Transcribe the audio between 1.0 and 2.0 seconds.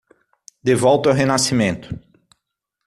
ao renascimento